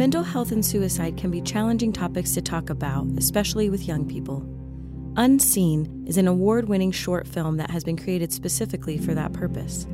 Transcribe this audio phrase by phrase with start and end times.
[0.00, 4.42] Mental health and suicide can be challenging topics to talk about, especially with young people.
[5.18, 9.86] Unseen is an award winning short film that has been created specifically for that purpose.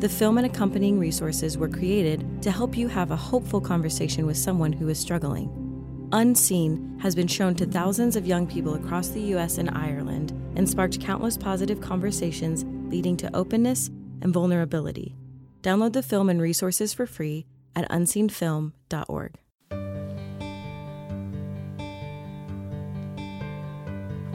[0.00, 4.36] The film and accompanying resources were created to help you have a hopeful conversation with
[4.36, 6.08] someone who is struggling.
[6.10, 10.68] Unseen has been shown to thousands of young people across the US and Ireland and
[10.68, 13.90] sparked countless positive conversations leading to openness
[14.22, 15.14] and vulnerability.
[15.62, 19.38] Download the film and resources for free at unseenfilm.org.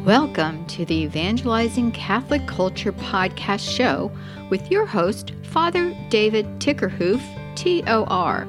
[0.01, 4.11] Welcome to the Evangelizing Catholic Culture podcast show
[4.49, 7.19] with your host, Father David Tickerhoof,
[7.55, 8.47] T.O.R.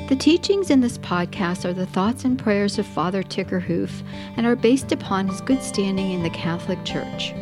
[0.07, 3.91] The teachings in this podcast are the thoughts and prayers of Father Tickerhoof
[4.37, 7.33] and are based upon his good standing in the Catholic Church.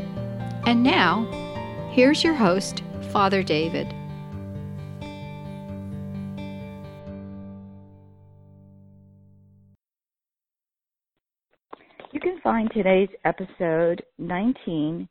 [0.65, 1.25] And now,
[1.91, 3.89] here's your host, Father David.
[12.13, 15.09] You can find today's episode 19,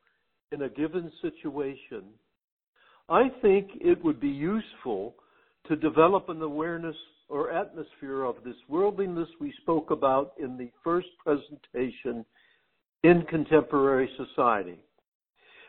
[0.53, 2.03] in a given situation,
[3.09, 5.15] I think it would be useful
[5.67, 6.95] to develop an awareness
[7.29, 12.25] or atmosphere of this worldliness we spoke about in the first presentation
[13.03, 14.79] in contemporary society.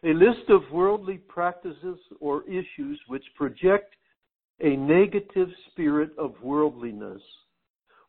[0.03, 3.95] A list of worldly practices or issues which project
[4.61, 7.23] a negative spirit of worldliness,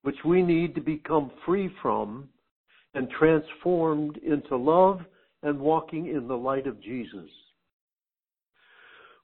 [0.04, 2.30] which we need to become free from
[2.94, 5.02] and transformed into love
[5.44, 7.30] and walking in the light of Jesus.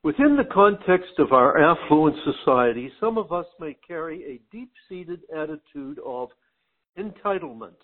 [0.07, 5.19] Within the context of our affluent society, some of us may carry a deep seated
[5.35, 6.29] attitude of
[6.97, 7.75] entitlement.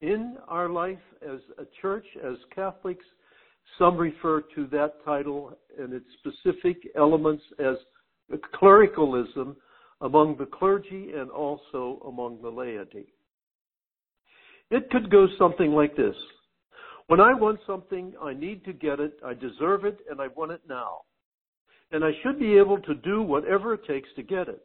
[0.00, 3.04] In our life as a church, as Catholics,
[3.80, 7.74] some refer to that title and its specific elements as
[8.54, 9.56] clericalism
[10.02, 13.12] among the clergy and also among the laity.
[14.70, 16.14] It could go something like this.
[17.10, 20.52] When I want something, I need to get it, I deserve it, and I want
[20.52, 20.98] it now.
[21.90, 24.62] And I should be able to do whatever it takes to get it.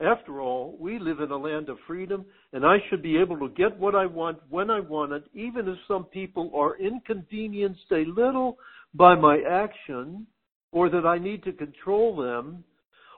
[0.00, 3.50] After all, we live in a land of freedom, and I should be able to
[3.50, 8.06] get what I want when I want it, even if some people are inconvenienced a
[8.06, 8.56] little
[8.94, 10.26] by my action,
[10.72, 12.64] or that I need to control them.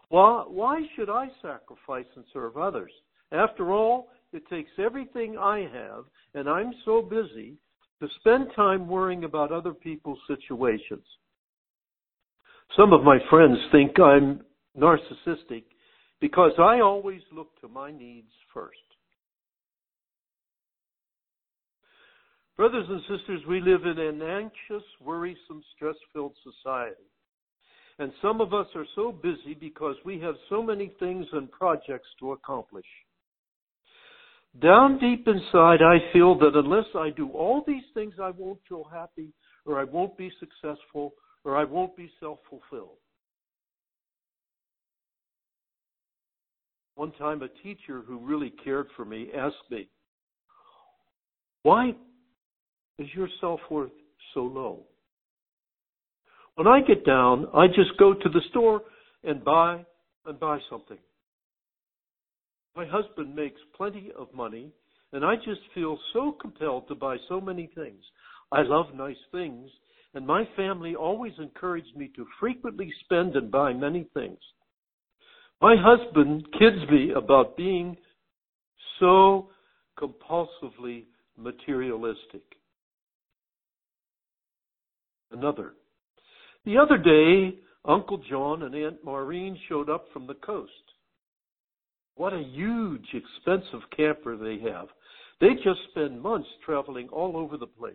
[0.09, 2.91] Why, why should I sacrifice and serve others?
[3.31, 7.57] After all, it takes everything I have, and I'm so busy
[8.01, 11.05] to spend time worrying about other people's situations.
[12.77, 14.41] Some of my friends think I'm
[14.77, 15.65] narcissistic
[16.21, 18.77] because I always look to my needs first.
[22.57, 27.05] Brothers and sisters, we live in an anxious, worrisome, stress filled society.
[28.01, 32.09] And some of us are so busy because we have so many things and projects
[32.21, 32.87] to accomplish.
[34.61, 38.85] Down deep inside, I feel that unless I do all these things, I won't feel
[38.93, 39.33] happy,
[39.65, 42.97] or I won't be successful, or I won't be self fulfilled.
[46.97, 49.89] One time, a teacher who really cared for me asked me,
[51.63, 51.91] Why
[52.99, 53.93] is your self worth
[54.35, 54.87] so low?
[56.57, 58.83] When I get down, I just go to the store
[59.23, 59.85] and buy
[60.27, 60.99] and buy something.
[62.79, 64.71] My husband makes plenty of money,
[65.13, 68.05] and I just feel so compelled to buy so many things.
[68.53, 69.69] I love nice things,
[70.15, 74.39] and my family always encouraged me to frequently spend and buy many things.
[75.61, 77.97] My husband kids me about being
[79.01, 79.51] so
[79.99, 82.45] compulsively materialistic.
[85.33, 85.73] Another.
[86.65, 90.71] The other day, Uncle John and Aunt Maureen showed up from the coast.
[92.19, 94.89] What a huge, expensive camper they have.
[95.41, 97.95] They just spend months traveling all over the place.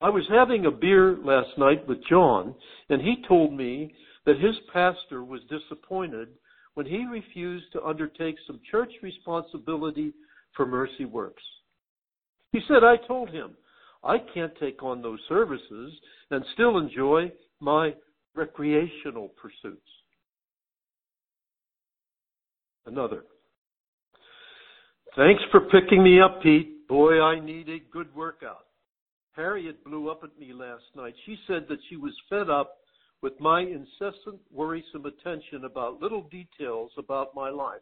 [0.00, 2.54] I was having a beer last night with John,
[2.88, 3.92] and he told me
[4.24, 6.28] that his pastor was disappointed
[6.72, 10.14] when he refused to undertake some church responsibility
[10.56, 11.42] for Mercy Works.
[12.50, 13.50] He said, I told him,
[14.02, 15.92] I can't take on those services
[16.30, 17.30] and still enjoy
[17.60, 17.92] my
[18.34, 19.82] recreational pursuits.
[22.86, 23.24] Another.
[25.16, 26.86] Thanks for picking me up, Pete.
[26.88, 28.66] Boy, I need a good workout.
[29.32, 31.14] Harriet blew up at me last night.
[31.26, 32.76] She said that she was fed up
[33.22, 37.80] with my incessant, worrisome attention about little details about my life.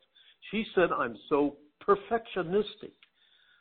[0.50, 2.92] She said I'm so perfectionistic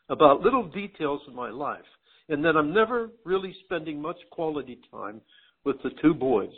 [0.10, 1.82] about little details in my life
[2.30, 5.22] and that I'm never really spending much quality time
[5.66, 6.54] with the two boys,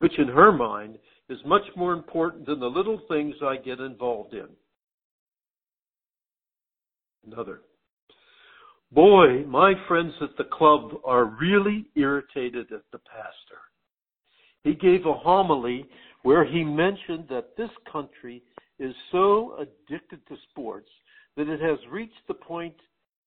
[0.00, 0.98] which in her mind
[1.28, 4.48] is much more important than the little things I get involved in.
[7.26, 7.60] Another.
[8.90, 13.60] Boy, my friends at the club are really irritated at the pastor.
[14.64, 15.84] He gave a homily
[16.22, 18.42] where he mentioned that this country
[18.78, 20.88] is so addicted to sports
[21.36, 22.74] that it has reached the point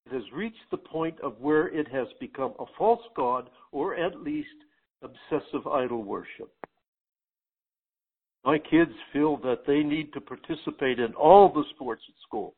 [0.07, 4.21] it has reached the point of where it has become a false god or at
[4.21, 4.49] least
[5.03, 6.51] obsessive idol worship.
[8.43, 12.55] My kids feel that they need to participate in all the sports at school.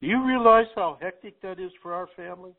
[0.00, 2.52] Do you realize how hectic that is for our family?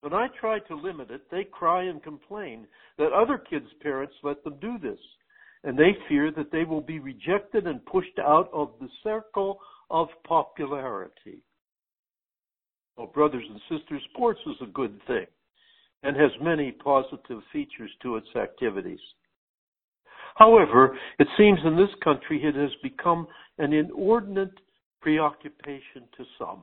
[0.00, 2.66] When I try to limit it, they cry and complain
[2.98, 4.98] that other kids' parents let them do this,
[5.62, 10.08] and they fear that they will be rejected and pushed out of the circle of
[10.26, 11.42] popularity.
[12.96, 15.26] Well, brothers and sisters, sports is a good thing
[16.02, 19.00] and has many positive features to its activities.
[20.40, 23.26] However, it seems in this country it has become
[23.58, 24.58] an inordinate
[25.02, 26.62] preoccupation to some.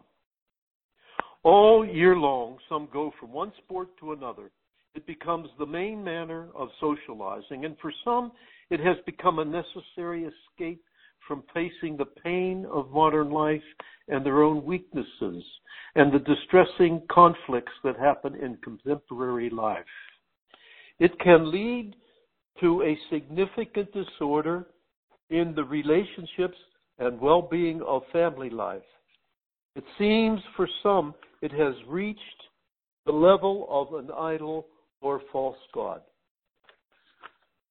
[1.44, 4.50] All year long, some go from one sport to another.
[4.96, 8.32] It becomes the main manner of socializing, and for some,
[8.72, 10.84] it has become a necessary escape
[11.28, 13.62] from facing the pain of modern life
[14.08, 15.44] and their own weaknesses
[15.94, 19.86] and the distressing conflicts that happen in contemporary life.
[21.00, 21.96] It can lead
[22.62, 24.68] to a significant disorder
[25.30, 26.58] in the relationships
[27.00, 28.82] and well being of family life.
[29.76, 32.22] It seems for some it has reached
[33.06, 34.68] the level of an idol
[35.02, 36.02] or false god.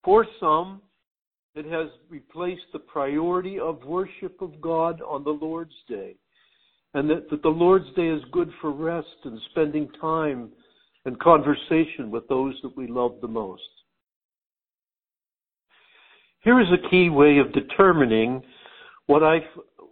[0.05, 0.83] For some,
[1.57, 6.15] it has replaced the priority of worship of God on the Lord's Day.
[6.95, 10.51] And that, that the Lord's Day is good for rest and spending time
[11.07, 13.63] and conversation with those that we love the most.
[16.47, 18.41] Here is a key way of determining
[19.07, 19.39] what I,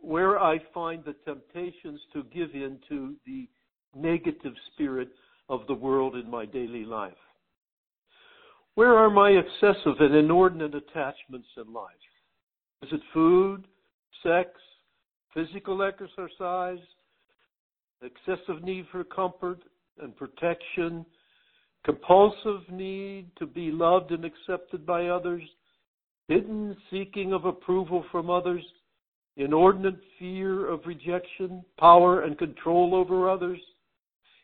[0.02, 3.48] where I find the temptations to give in to the
[3.96, 5.08] negative spirit
[5.48, 7.12] of the world in my daily life.
[8.76, 11.90] Where are my excessive and inordinate attachments in life?
[12.84, 13.66] Is it food,
[14.22, 14.50] sex,
[15.34, 16.78] physical exercise,
[18.00, 19.58] excessive need for comfort
[20.00, 21.04] and protection,
[21.84, 25.42] compulsive need to be loved and accepted by others,
[26.28, 28.64] hidden seeking of approval from others,
[29.36, 33.60] inordinate fear of rejection, power and control over others,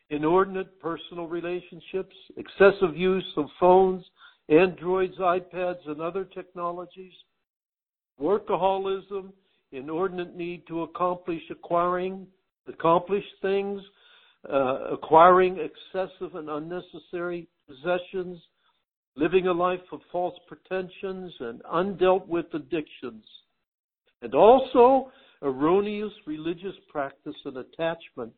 [0.09, 4.03] inordinate personal relationships, excessive use of phones,
[4.49, 7.13] Androids, iPads, and other technologies,
[8.21, 9.31] workaholism,
[9.71, 12.27] inordinate need to accomplish acquiring,
[12.67, 13.81] accomplish things,
[14.51, 18.41] uh, acquiring excessive and unnecessary possessions,
[19.15, 23.23] living a life of false pretensions and undealt with addictions,
[24.21, 28.31] and also erroneous religious practice and attachment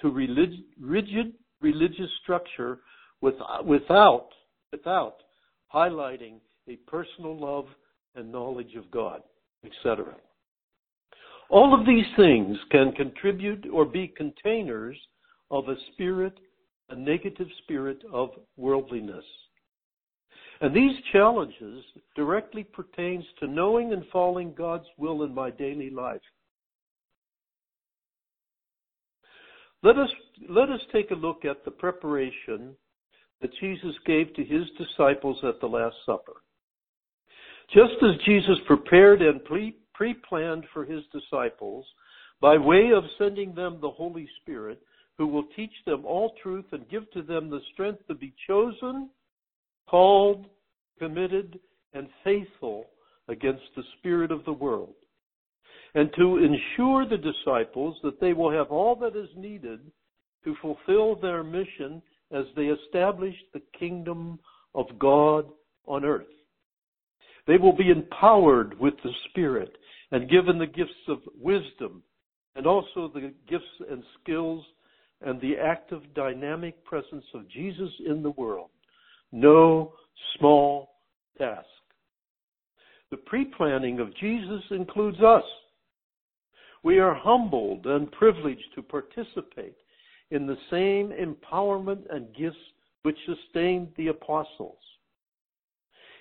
[0.00, 2.80] to relig- rigid religious structure
[3.20, 4.28] with, without,
[4.72, 5.16] without
[5.72, 6.38] highlighting
[6.68, 7.66] a personal love
[8.14, 9.22] and knowledge of God,
[9.64, 10.14] etc.
[11.48, 14.96] All of these things can contribute or be containers
[15.50, 16.38] of a spirit,
[16.90, 19.24] a negative spirit of worldliness.
[20.62, 26.20] And these challenges directly pertains to knowing and following God's will in my daily life.
[29.82, 30.08] Let us,
[30.48, 32.76] let us take a look at the preparation
[33.40, 36.34] that Jesus gave to his disciples at the Last Supper.
[37.74, 39.74] Just as Jesus prepared and pre
[40.28, 41.84] planned for his disciples
[42.40, 44.80] by way of sending them the Holy Spirit,
[45.18, 49.10] who will teach them all truth and give to them the strength to be chosen,
[49.88, 50.46] called,
[50.98, 51.58] committed,
[51.94, 52.86] and faithful
[53.28, 54.94] against the spirit of the world,
[55.94, 59.80] and to ensure the disciples that they will have all that is needed
[60.44, 64.38] to fulfill their mission as they establish the kingdom
[64.74, 65.46] of God
[65.86, 66.26] on earth.
[67.46, 69.76] They will be empowered with the Spirit
[70.10, 72.02] and given the gifts of wisdom
[72.54, 74.64] and also the gifts and skills
[75.20, 78.70] and the active dynamic presence of Jesus in the world.
[79.30, 79.94] No
[80.38, 80.90] small
[81.38, 81.66] task.
[83.10, 85.44] The pre planning of Jesus includes us.
[86.82, 89.76] We are humbled and privileged to participate
[90.30, 92.56] in the same empowerment and gifts
[93.02, 94.78] which sustained the apostles.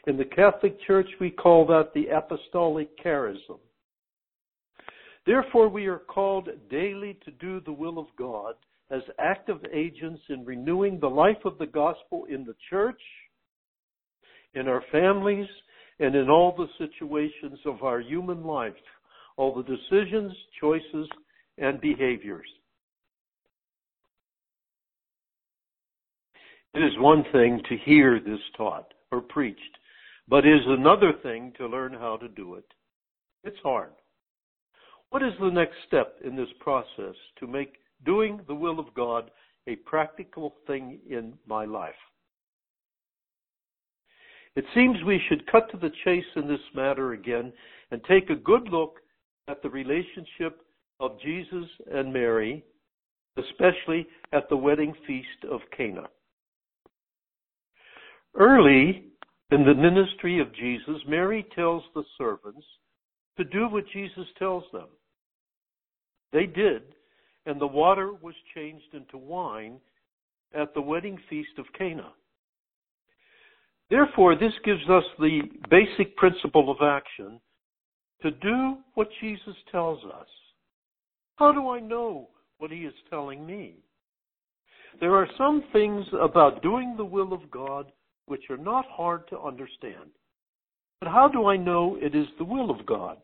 [0.08, 3.60] In the Catholic Church, we call that the apostolic charism.
[5.26, 8.56] Therefore, we are called daily to do the will of God
[8.90, 13.02] as active agents in renewing the life of the gospel in the church,
[14.54, 15.48] in our families,
[16.00, 18.74] and in all the situations of our human life,
[19.38, 21.08] all the decisions, choices,
[21.58, 22.48] and behaviors.
[26.74, 29.60] It is one thing to hear this taught or preached,
[30.28, 32.66] but it is another thing to learn how to do it.
[33.44, 33.92] It's hard.
[35.10, 37.74] What is the next step in this process to make
[38.06, 39.30] doing the will of God
[39.68, 41.94] a practical thing in my life?
[44.56, 47.54] It seems we should cut to the chase in this matter again
[47.92, 49.00] and take a good look
[49.48, 50.62] at the relationship
[51.00, 52.64] of Jesus and Mary,
[53.38, 56.04] especially at the wedding feast of Cana.
[58.36, 59.06] Early
[59.52, 62.66] in the ministry of Jesus, Mary tells the servants
[63.38, 64.88] to do what Jesus tells them.
[66.34, 66.84] They did,
[67.46, 69.78] and the water was changed into wine
[70.54, 72.12] at the wedding feast of Cana.
[73.92, 77.42] Therefore, this gives us the basic principle of action
[78.22, 80.28] to do what Jesus tells us.
[81.36, 83.76] How do I know what he is telling me?
[85.02, 87.92] There are some things about doing the will of God
[88.28, 90.12] which are not hard to understand.
[91.02, 93.18] But how do I know it is the will of God?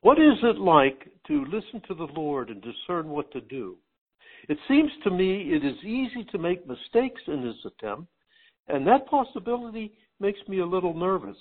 [0.00, 3.76] What is it like to listen to the Lord and discern what to do?
[4.48, 8.08] It seems to me it is easy to make mistakes in this attempt,
[8.68, 11.36] and that possibility makes me a little nervous.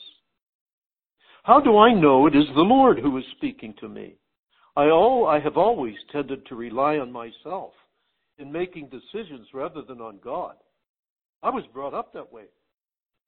[1.44, 4.16] How do I know it is the Lord who is speaking to me?
[4.76, 7.74] I, all, I have always tended to rely on myself
[8.38, 10.56] in making decisions rather than on God.
[11.44, 12.46] I was brought up that way.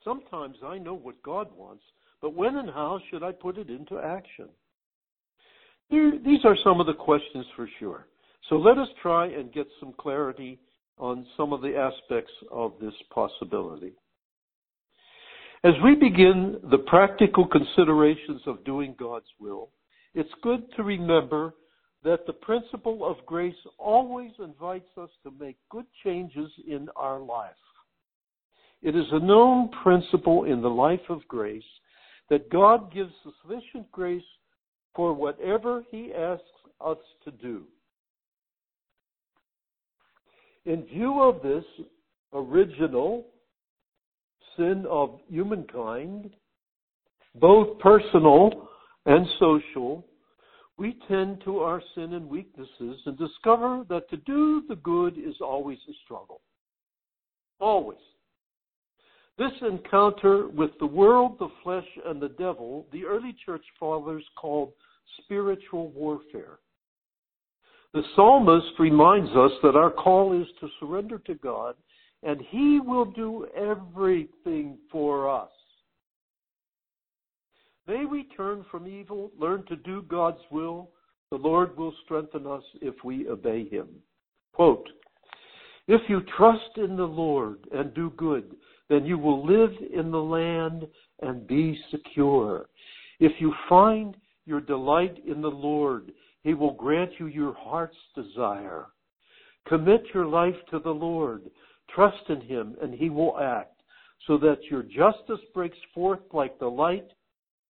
[0.03, 1.83] Sometimes I know what God wants,
[2.21, 4.49] but when and how should I put it into action?
[5.91, 8.07] these are some of the questions for sure.
[8.49, 10.59] So let us try and get some clarity
[10.97, 13.93] on some of the aspects of this possibility.
[15.63, 19.69] As we begin the practical considerations of doing God's will,
[20.13, 21.55] it's good to remember
[22.03, 27.49] that the principle of grace always invites us to make good changes in our life.
[28.83, 31.63] It is a known principle in the life of grace
[32.29, 34.23] that God gives sufficient grace
[34.95, 36.43] for whatever He asks
[36.79, 37.63] us to do.
[40.65, 41.63] In view of this
[42.33, 43.27] original
[44.57, 46.31] sin of humankind,
[47.35, 48.69] both personal
[49.05, 50.05] and social,
[50.77, 55.35] we tend to our sin and weaknesses and discover that to do the good is
[55.39, 56.41] always a struggle.
[57.59, 57.99] Always.
[59.37, 64.71] This encounter with the world, the flesh, and the devil, the early church fathers called
[65.21, 66.59] spiritual warfare.
[67.95, 71.75] The psalmist reminds us that our call is to surrender to God,
[72.23, 75.49] and He will do everything for us.
[77.87, 80.89] May we turn from evil, learn to do God's will.
[81.31, 83.87] The Lord will strengthen us if we obey Him.
[84.51, 84.89] Quote,
[85.87, 88.57] if you trust in the Lord and do good,
[88.89, 90.85] then you will live in the land
[91.21, 92.65] and be secure.
[93.21, 96.11] If you find your delight in the Lord,
[96.45, 98.85] He will grant you your heart's desire.
[99.67, 101.49] Commit your life to the Lord.
[101.89, 103.81] Trust in Him, and He will act,
[104.27, 107.07] so that your justice breaks forth like the light,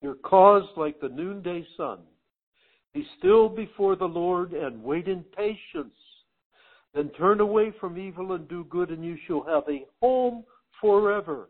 [0.01, 1.99] your cause like the noonday sun.
[2.93, 5.95] Be still before the Lord and wait in patience.
[6.93, 10.43] Then turn away from evil and do good, and you shall have a home
[10.81, 11.47] forever.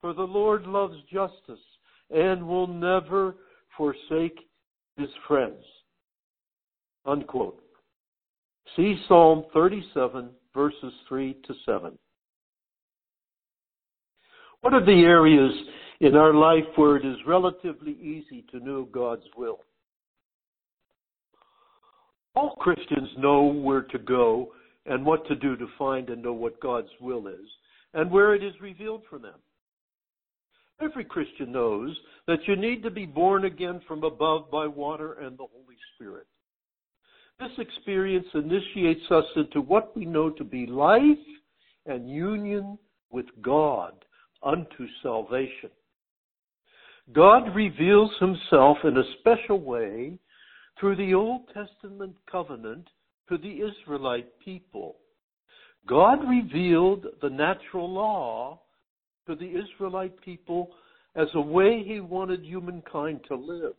[0.00, 1.64] For the Lord loves justice
[2.08, 3.34] and will never
[3.76, 4.38] forsake
[4.96, 5.64] his friends.
[7.04, 7.60] Unquote.
[8.76, 11.98] See Psalm 37, verses 3 to 7.
[14.60, 15.52] What are the areas
[16.00, 19.58] in our life where it is relatively easy to know God's will?
[22.34, 24.52] All Christians know where to go
[24.86, 27.48] and what to do to find and know what God's will is
[27.94, 29.38] and where it is revealed for them.
[30.80, 31.94] Every Christian knows
[32.26, 36.26] that you need to be born again from above by water and the Holy Spirit.
[37.42, 41.02] This experience initiates us into what we know to be life
[41.86, 42.78] and union
[43.10, 43.94] with God
[44.44, 45.70] unto salvation.
[47.12, 50.20] God reveals himself in a special way
[50.78, 52.86] through the Old Testament covenant
[53.28, 54.98] to the Israelite people.
[55.84, 58.60] God revealed the natural law
[59.26, 60.70] to the Israelite people
[61.16, 63.74] as a way he wanted humankind to live.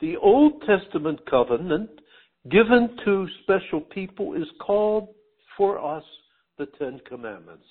[0.00, 1.90] The Old Testament covenant
[2.50, 5.08] given to special people is called
[5.56, 6.04] for us
[6.58, 7.66] the Ten Commandments.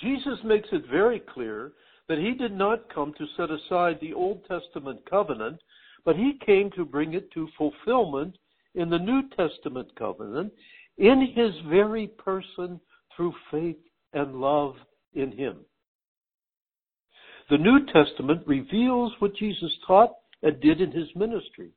[0.00, 1.72] Jesus makes it very clear
[2.08, 5.58] that he did not come to set aside the Old Testament covenant,
[6.04, 8.36] but he came to bring it to fulfillment
[8.74, 10.52] in the New Testament covenant
[10.98, 12.80] in his very person
[13.14, 13.76] through faith
[14.12, 14.74] and love
[15.14, 15.56] in him.
[17.48, 21.70] The New Testament reveals what Jesus taught and did in his ministry.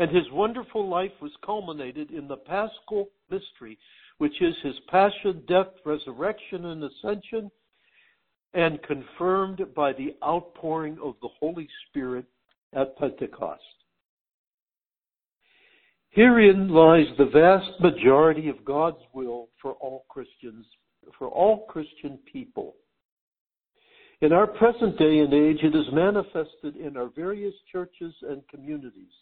[0.00, 3.78] And his wonderful life was culminated in the paschal mystery,
[4.16, 7.50] which is his passion, death, resurrection, and ascension,
[8.54, 12.24] and confirmed by the outpouring of the Holy Spirit
[12.74, 13.60] at Pentecost.
[16.08, 20.64] Herein lies the vast majority of God's will for all Christians,
[21.18, 22.74] for all Christian people.
[24.22, 29.12] In our present day and age, it is manifested in our various churches and communities.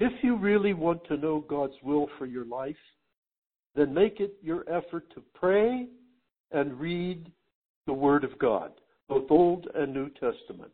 [0.00, 2.74] If you really want to know God's will for your life,
[3.74, 5.86] then make it your effort to pray
[6.52, 7.30] and read
[7.86, 8.72] the Word of God,
[9.10, 10.72] both Old and New Testament,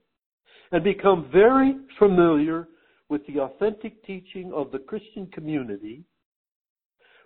[0.71, 2.69] and become very familiar
[3.09, 6.05] with the authentic teaching of the Christian community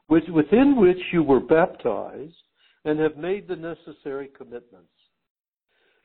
[0.08, 2.34] within which you were baptized
[2.84, 4.88] and have made the necessary commitments.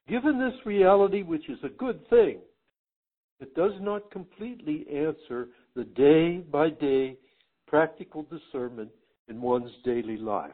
[0.07, 2.39] Given this reality, which is a good thing,
[3.39, 7.17] it does not completely answer the day by day
[7.67, 8.89] practical discernment
[9.27, 10.51] in one's daily life.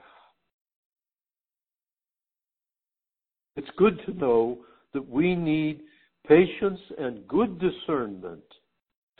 [3.56, 4.60] It's good to know
[4.94, 5.82] that we need
[6.28, 8.44] patience and good discernment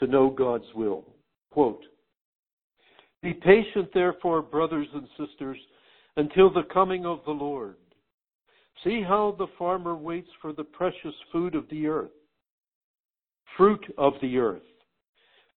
[0.00, 1.04] to know God's will.
[1.52, 1.82] Quote,
[3.22, 5.58] Be patient, therefore, brothers and sisters,
[6.16, 7.76] until the coming of the Lord.
[8.84, 12.10] See how the farmer waits for the precious food of the earth,
[13.56, 14.62] fruit of the earth,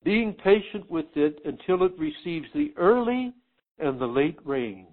[0.04, 3.34] being patient with it until it receives the early
[3.80, 4.88] and the late rains.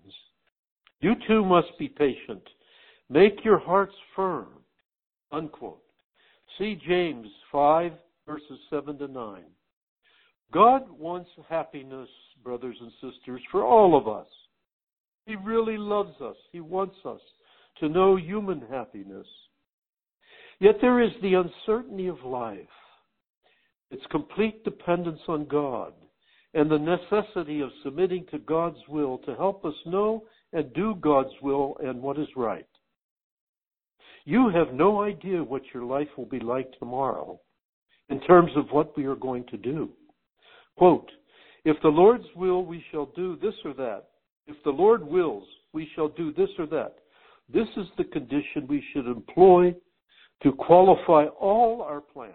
[1.00, 2.42] You too must be patient.
[3.10, 4.48] Make your hearts firm.
[5.30, 5.82] Unquote.
[6.58, 7.92] See James 5
[8.26, 9.42] verses 7 to 9.
[10.52, 12.08] God wants happiness,
[12.44, 14.26] brothers and sisters, for all of us.
[15.26, 16.36] He really loves us.
[16.52, 17.20] He wants us
[17.80, 19.26] to know human happiness.
[20.60, 22.58] Yet there is the uncertainty of life,
[23.92, 25.92] its complete dependence on God,
[26.54, 31.34] and the necessity of submitting to God's will to help us know and do God's
[31.42, 32.66] will and what is right.
[34.24, 37.38] You have no idea what your life will be like tomorrow
[38.08, 39.90] in terms of what we are going to do.
[40.76, 41.10] Quote,
[41.64, 44.08] if the Lord's will, we shall do this or that.
[44.46, 46.94] If the Lord wills, we shall do this or that.
[47.52, 49.74] This is the condition we should employ
[50.42, 52.34] to qualify all our plans.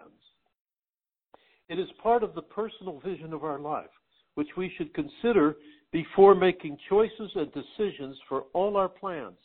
[1.68, 3.90] It is part of the personal vision of our life,
[4.34, 5.56] which we should consider
[5.92, 9.36] before making choices and decisions for all our plans.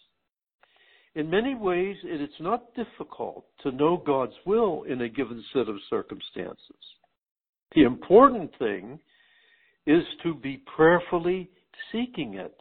[1.15, 5.69] In many ways, it is not difficult to know God's will in a given set
[5.69, 6.59] of circumstances.
[7.75, 8.99] The important thing
[9.85, 11.49] is to be prayerfully
[11.91, 12.55] seeking it.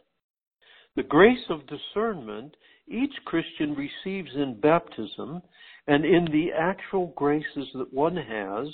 [0.95, 2.55] The grace of discernment
[2.87, 5.41] each Christian receives in baptism
[5.87, 8.67] and in the actual graces that one has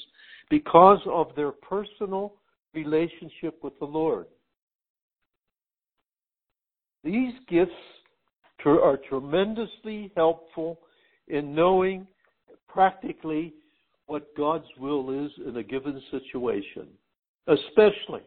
[0.50, 2.34] because of their personal
[2.74, 4.28] relationship with the Lord.
[7.04, 7.72] These gifts
[8.66, 10.80] are tremendously helpful
[11.28, 12.08] in knowing
[12.68, 13.54] practically
[14.08, 16.88] what God's will is in a given situation,
[17.48, 18.22] especially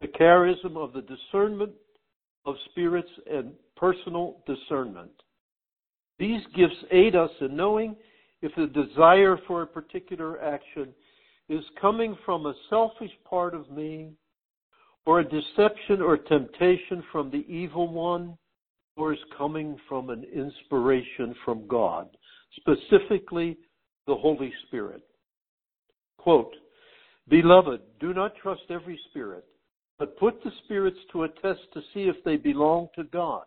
[0.00, 1.72] the charism of the discernment
[2.44, 5.10] of spirits and personal discernment.
[6.18, 7.96] These gifts aid us in knowing
[8.42, 10.88] if the desire for a particular action
[11.48, 14.10] is coming from a selfish part of me,
[15.04, 18.36] or a deception or temptation from the evil one,
[18.96, 22.08] or is coming from an inspiration from God,
[22.56, 23.56] specifically
[24.06, 25.02] the Holy Spirit.
[26.18, 26.54] Quote,
[27.28, 29.44] Beloved, do not trust every spirit,
[29.98, 33.44] but put the spirits to a test to see if they belong to God.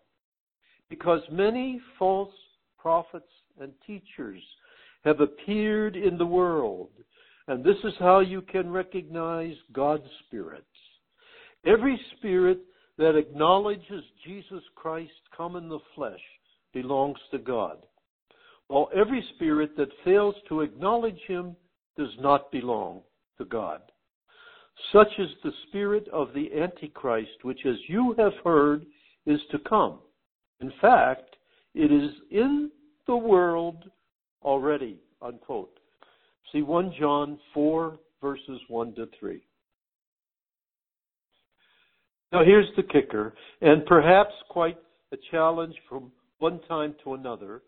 [0.89, 2.33] Because many false
[2.77, 4.41] prophets and teachers
[5.03, 6.89] have appeared in the world,
[7.49, 10.65] and this is how you can recognize God's spirits.
[11.65, 12.59] Every spirit
[12.99, 16.19] that acknowledges Jesus Christ come in the flesh
[16.73, 17.88] belongs to God,
[18.67, 21.55] while every spirit that fails to acknowledge him
[21.97, 23.01] does not belong
[23.39, 23.81] to God.
[24.93, 28.85] Such is the spirit of the Antichrist, which, as you have heard,
[29.25, 30.01] is to come.
[30.62, 31.35] In fact,
[31.73, 32.69] it is in
[33.07, 33.89] the world
[34.43, 34.99] already.
[35.19, 35.78] Unquote.
[36.51, 39.41] See 1 John 4, verses 1 to 3.
[42.31, 44.77] Now, here's the kicker, and perhaps quite
[45.12, 47.62] a challenge from one time to another,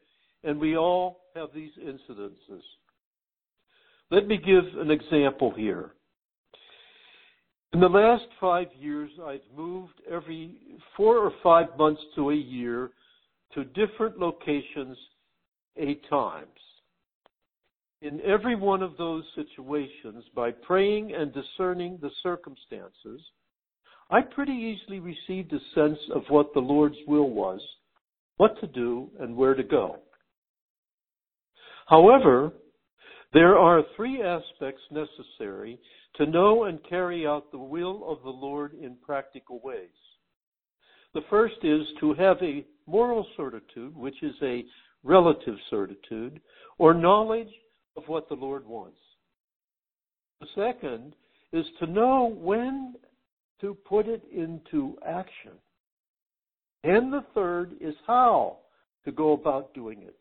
[0.44, 2.62] and we all have these incidences.
[4.12, 5.91] Let me give an example here.
[7.74, 10.58] In the last five years, I've moved every
[10.98, 12.91] four or five months to a year
[13.54, 14.98] to different locations
[15.78, 16.48] eight times.
[18.02, 23.22] In every one of those situations, by praying and discerning the circumstances,
[24.10, 27.62] I pretty easily received a sense of what the Lord's will was,
[28.38, 29.98] what to do, and where to go.
[31.88, 32.54] However,
[33.34, 35.80] there are three aspects necessary
[36.16, 39.90] to know and carry out the will of the Lord in practical ways.
[41.14, 44.66] The first is to have a moral certitude, which is a
[45.04, 46.42] relative certitude,
[46.78, 47.50] or knowledge
[47.97, 48.99] of what the Lord wants.
[50.39, 51.13] The second
[51.54, 52.95] is to know when
[53.62, 55.51] to put it into action.
[56.84, 58.58] And the third is how
[59.06, 60.15] to go about doing it.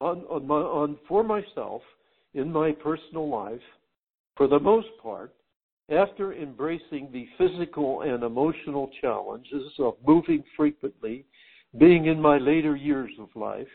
[0.00, 1.82] On, on, my, on for myself,
[2.34, 3.60] in my personal life,
[4.36, 5.34] for the most part,
[5.90, 11.24] after embracing the physical and emotional challenges of moving frequently,
[11.78, 13.68] being in my later years of life,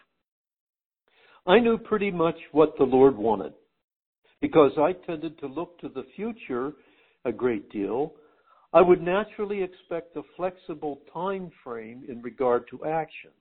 [1.47, 3.53] I knew pretty much what the Lord wanted
[4.41, 6.73] because I tended to look to the future
[7.23, 8.13] a great deal,
[8.73, 13.31] I would naturally expect a flexible time frame in regard to action.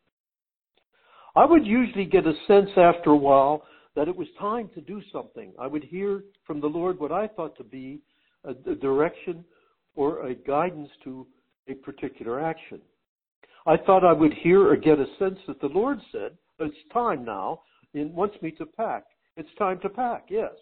[1.34, 3.64] I would usually get a sense after a while
[3.96, 5.52] that it was time to do something.
[5.58, 8.00] I would hear from the Lord what I thought to be
[8.44, 9.44] a, direction
[9.96, 11.26] or a guidance to
[11.68, 12.80] a particular action.
[13.66, 17.24] I thought I would hear or get a sense that the Lord said, it's time
[17.24, 17.62] now,
[17.96, 19.04] and wants me to pack.
[19.36, 20.52] It's time to pack, yes.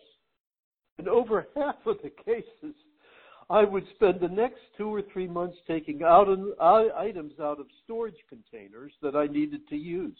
[0.99, 2.75] And over half of the cases,
[3.51, 6.29] I would spend the next two or three months taking out
[6.97, 10.19] items out of storage containers that I needed to use.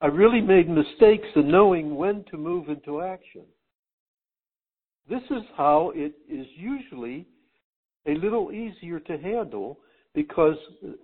[0.00, 3.42] I really made mistakes in knowing when to move into action.
[5.10, 7.26] This is how it is usually
[8.06, 9.80] a little easier to handle
[10.14, 10.56] because,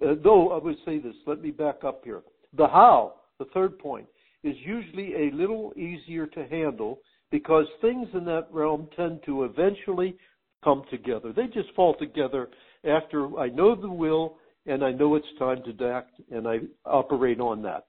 [0.07, 2.23] uh, though I would say this, let me back up here.
[2.57, 4.07] The how, the third point,
[4.45, 7.01] is usually a little easier to handle
[7.33, 10.17] because things in that realm tend to eventually
[10.63, 11.33] come together.
[11.33, 12.51] They just fall together
[12.85, 17.41] after I know the will and I know it's time to act and I operate
[17.41, 17.87] on that.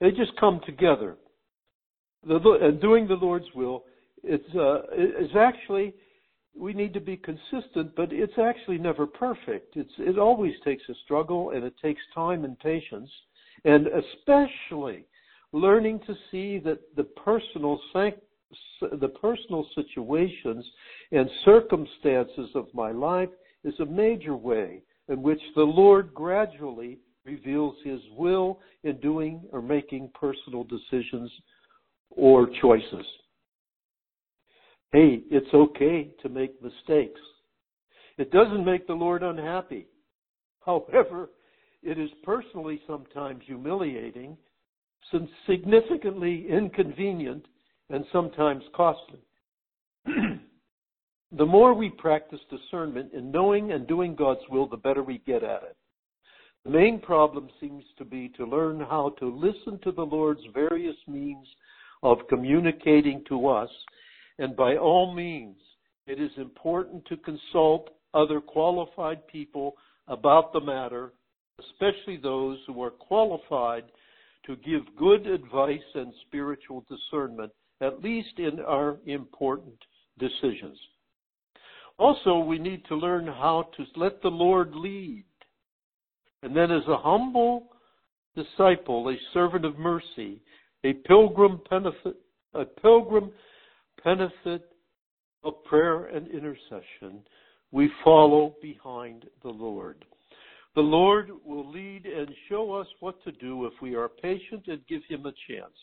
[0.00, 1.16] They just come together.
[2.26, 3.84] The, and doing the Lord's will,
[4.22, 5.94] it's, uh, actually,
[6.56, 9.76] we need to be consistent, but it's actually never perfect.
[9.76, 13.10] It's, it always takes a struggle and it takes time and patience,
[13.64, 15.04] and especially
[15.54, 17.80] learning to see that the personal
[18.80, 20.64] the personal situations
[21.12, 23.28] and circumstances of my life
[23.62, 29.62] is a major way in which the Lord gradually reveals His will in doing or
[29.62, 31.30] making personal decisions
[32.10, 33.06] or choices.
[34.92, 37.20] Hey, it's okay to make mistakes.
[38.18, 39.86] It doesn't make the Lord unhappy.
[40.66, 41.30] However,
[41.82, 44.36] it is personally sometimes humiliating,
[45.46, 47.46] significantly inconvenient,
[47.90, 49.20] and sometimes costly.
[50.06, 55.42] the more we practice discernment in knowing and doing God's will, the better we get
[55.42, 55.76] at it.
[56.64, 60.96] The main problem seems to be to learn how to listen to the Lord's various
[61.06, 61.46] means
[62.02, 63.70] of communicating to us,
[64.38, 65.56] and by all means,
[66.06, 69.74] it is important to consult other qualified people
[70.08, 71.12] about the matter,
[71.60, 73.84] especially those who are qualified
[74.46, 79.76] to give good advice and spiritual discernment at least in our important
[80.18, 80.78] decisions.
[81.98, 85.24] Also, we need to learn how to let the Lord lead.
[86.42, 87.68] And then, as a humble
[88.34, 90.40] disciple, a servant of mercy,
[90.84, 92.16] a pilgrim benefit,
[92.54, 93.30] a pilgrim
[94.04, 94.70] benefit
[95.44, 97.22] of prayer and intercession,
[97.70, 100.04] we follow behind the Lord.
[100.74, 104.84] The Lord will lead and show us what to do if we are patient and
[104.88, 105.76] give Him a chance.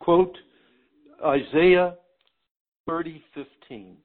[0.00, 0.36] Quote
[1.24, 1.96] Isaiah
[2.86, 3.96] 30:15.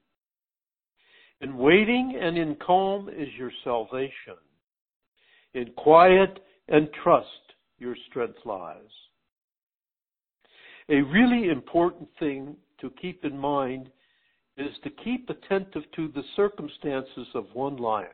[1.40, 4.36] In waiting and in calm is your salvation.
[5.52, 7.28] In quiet and trust
[7.78, 8.80] your strength lies.
[10.88, 13.90] A really important thing to keep in mind
[14.56, 18.08] is to keep attentive to the circumstances of one life.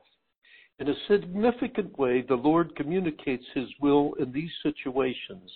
[0.81, 5.51] In a significant way, the Lord communicates His will in these situations.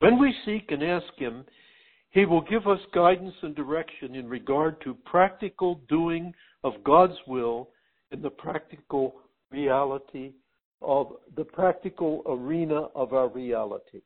[0.00, 1.44] When we seek and ask Him,
[2.10, 7.68] He will give us guidance and direction in regard to practical doing of God's will
[8.10, 9.14] in the practical
[9.52, 10.32] reality
[10.82, 14.00] of the practical arena of our reality.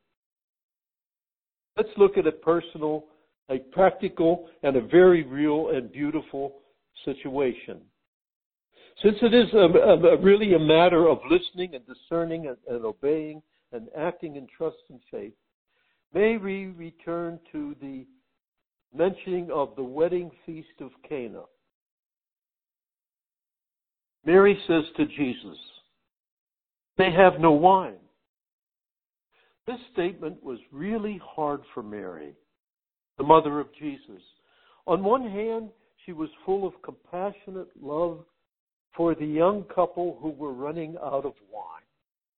[1.75, 3.05] Let's look at a personal,
[3.49, 6.57] a practical, and a very real and beautiful
[7.03, 7.81] situation.
[9.03, 13.41] Since it is a, a, really a matter of listening and discerning and, and obeying
[13.71, 15.33] and acting in trust and faith,
[16.13, 18.05] may we return to the
[18.93, 21.43] mentioning of the wedding feast of Cana.
[24.25, 25.57] Mary says to Jesus,
[26.97, 27.95] They have no wine.
[29.65, 32.33] This statement was really hard for Mary,
[33.17, 34.21] the mother of Jesus.
[34.87, 35.69] On one hand,
[36.05, 38.25] she was full of compassionate love
[38.95, 41.83] for the young couple who were running out of wine.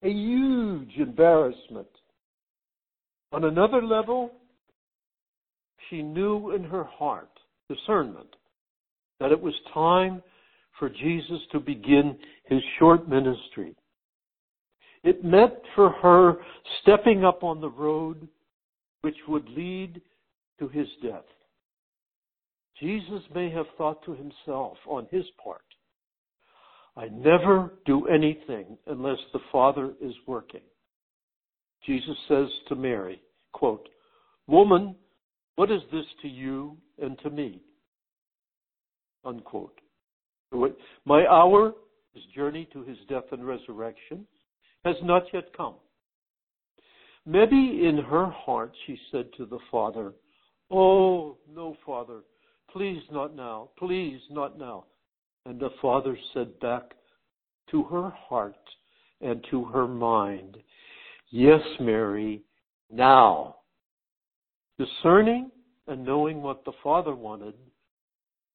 [0.03, 1.87] A huge embarrassment.
[3.31, 4.31] On another level,
[5.89, 7.29] she knew in her heart,
[7.69, 8.35] discernment,
[9.19, 10.21] that it was time
[10.79, 13.75] for Jesus to begin his short ministry.
[15.03, 16.37] It meant for her
[16.81, 18.27] stepping up on the road
[19.01, 20.01] which would lead
[20.59, 21.25] to his death.
[22.79, 25.61] Jesus may have thought to himself on his part,
[26.97, 30.61] I never do anything unless the Father is working.
[31.85, 33.21] Jesus says to Mary,
[33.53, 33.87] quote,
[34.47, 34.95] Woman,
[35.55, 37.61] what is this to you and to me?
[39.23, 39.79] Unquote.
[41.05, 41.73] My hour,
[42.13, 44.27] his journey to his death and resurrection,
[44.83, 45.75] has not yet come.
[47.25, 50.13] Maybe in her heart she said to the Father,
[50.69, 52.21] Oh, no, Father,
[52.71, 54.85] please not now, please not now.
[55.45, 56.91] And the Father said back
[57.71, 58.55] to her heart
[59.21, 60.57] and to her mind,
[61.29, 62.43] Yes, Mary,
[62.91, 63.55] now.
[64.77, 65.51] Discerning
[65.87, 67.53] and knowing what the Father wanted,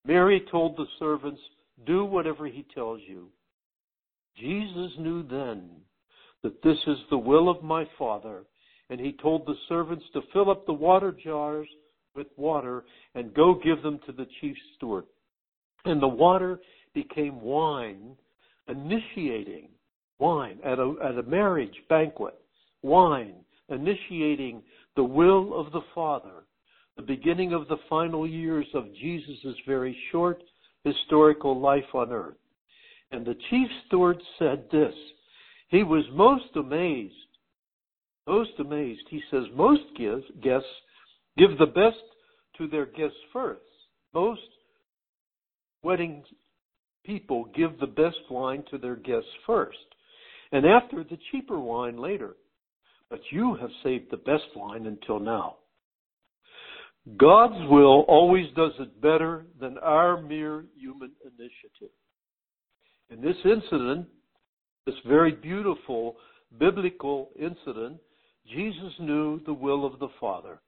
[0.05, 1.41] Mary told the servants,
[1.87, 3.29] Do whatever he tells you.
[4.37, 5.71] Jesus knew then
[6.43, 8.45] that this is the will of my Father,
[8.91, 11.69] and he told the servants to fill up the water jars
[12.15, 15.05] with water and go give them to the chief steward.
[15.87, 16.61] And the water
[16.95, 18.17] became wine,
[18.69, 19.69] initiating
[20.19, 22.35] wine at a, at a marriage banquet,
[22.83, 23.35] wine,
[23.69, 24.63] initiating
[24.97, 26.45] the will of the Father,
[26.97, 30.43] the beginning of the final years of Jesus' very short
[30.85, 32.37] historical life on earth.
[33.11, 34.95] And the chief steward said this.
[35.69, 37.15] He was most amazed.
[38.27, 39.03] Most amazed.
[39.11, 40.69] He says, most guests
[41.37, 41.97] give the best
[42.59, 43.61] to their guests first.
[44.15, 44.41] Most
[45.87, 46.25] wedding
[47.05, 49.79] people give the best wine to their guests first,
[50.51, 52.35] and after the cheaper wine later.
[53.09, 55.59] But you have saved the best wine until now.
[57.17, 61.95] God's will always does it better than our mere human initiative.
[63.11, 64.09] In this incident,
[64.87, 66.17] this very beautiful
[66.59, 67.99] biblical incident,
[68.53, 70.61] Jesus knew the will of the Father.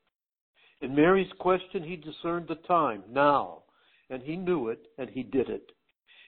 [0.81, 3.65] In Mary's question, he discerned the time, now,
[4.11, 5.71] and he knew it, and he did it.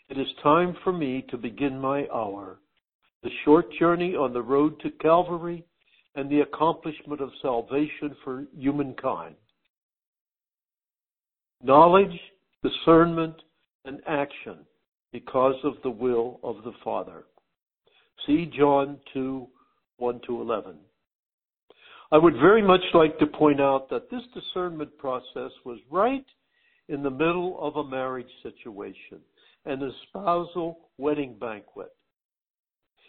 [0.08, 2.58] It is time for me to begin my hour,
[3.22, 5.64] the short journey on the road to Calvary
[6.14, 9.36] and the accomplishment of salvation for humankind.
[11.62, 12.18] Knowledge,
[12.62, 13.36] discernment,
[13.84, 14.58] and action
[15.12, 17.24] because of the will of the Father.
[18.26, 19.46] See John 2
[19.98, 20.76] 1 to 11.
[22.12, 26.24] I would very much like to point out that this discernment process was right
[26.90, 29.20] in the middle of a marriage situation,
[29.64, 31.90] an espousal wedding banquet.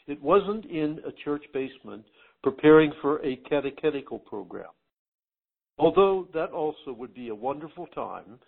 [0.07, 2.03] It wasn't in a church basement
[2.43, 4.69] preparing for a catechetical program.
[5.77, 8.39] although that also would be a wonderful time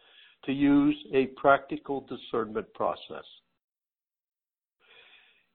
[0.45, 3.25] to use a practical discernment process.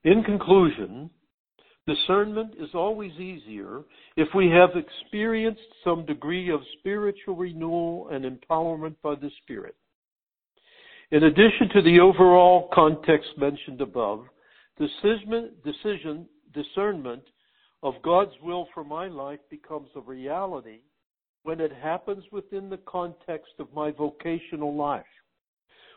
[0.05, 1.11] In conclusion,
[1.89, 3.81] discernment is always easier
[4.17, 9.75] if we have experienced some degree of spiritual renewal and empowerment by the Spirit.
[11.11, 14.27] In addition to the overall context mentioned above,
[14.79, 17.23] decision, decision discernment
[17.83, 20.81] of God's will for my life becomes a reality
[21.45, 25.07] when it happens within the context of my vocational life.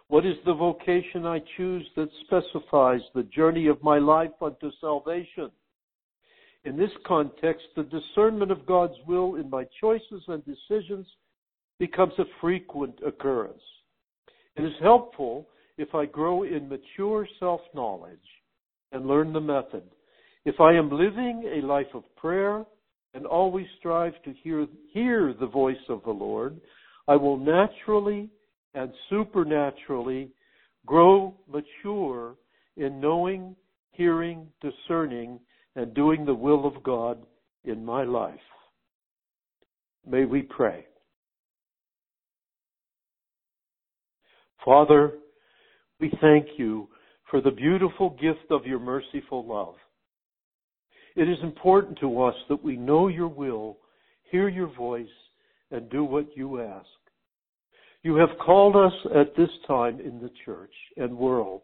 [0.07, 5.51] What is the vocation I choose that specifies the journey of my life unto salvation?
[6.63, 11.07] In this context, the discernment of God's will in my choices and decisions
[11.79, 13.61] becomes a frequent occurrence.
[14.55, 15.47] It is helpful
[15.77, 18.19] if I grow in mature self knowledge
[18.91, 19.83] and learn the method
[20.45, 22.65] if I am living a life of prayer
[23.13, 26.59] and always strive to hear, hear the voice of the Lord,
[27.07, 28.29] I will naturally
[28.73, 30.29] and supernaturally
[30.85, 32.35] grow mature
[32.77, 33.55] in knowing,
[33.91, 35.39] hearing, discerning,
[35.75, 37.17] and doing the will of God
[37.63, 38.39] in my life.
[40.05, 40.85] May we pray.
[44.65, 45.13] Father,
[45.99, 46.87] we thank you
[47.29, 49.75] for the beautiful gift of your merciful love.
[51.15, 53.77] It is important to us that we know your will,
[54.29, 55.07] hear your voice,
[55.71, 56.87] and do what you ask.
[58.03, 61.61] You have called us at this time in the church and world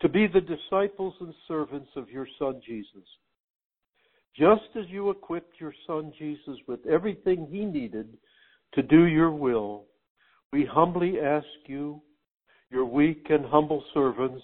[0.00, 3.06] to be the disciples and servants of your Son Jesus.
[4.36, 8.16] Just as you equipped your Son Jesus with everything he needed
[8.74, 9.84] to do your will,
[10.52, 12.00] we humbly ask you,
[12.70, 14.42] your weak and humble servants,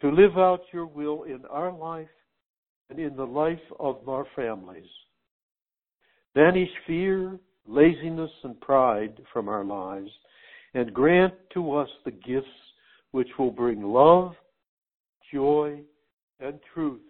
[0.00, 2.08] to live out your will in our life
[2.90, 4.88] and in the life of our families.
[6.34, 10.10] Banish fear, laziness, and pride from our lives,
[10.74, 12.46] and grant to us the gifts
[13.10, 14.32] which will bring love,
[15.32, 15.80] joy,
[16.40, 17.00] and truth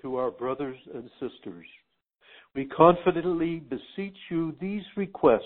[0.00, 1.66] to our brothers and sisters.
[2.54, 5.42] We confidently beseech you these requests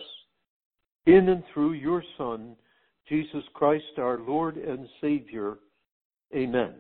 [1.06, 2.56] in and through your Son,
[3.08, 5.58] Jesus Christ, our Lord and Savior.
[6.34, 6.74] Amen.